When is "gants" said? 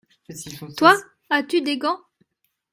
1.77-1.99